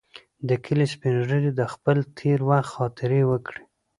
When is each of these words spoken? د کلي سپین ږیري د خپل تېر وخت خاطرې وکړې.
د 0.47 0.49
کلي 0.65 0.85
سپین 0.93 1.15
ږیري 1.27 1.51
د 1.59 1.61
خپل 1.73 1.97
تېر 2.17 2.39
وخت 2.49 2.69
خاطرې 2.75 3.21
وکړې. 3.31 3.63